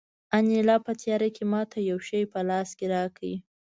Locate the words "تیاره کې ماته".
1.01-1.77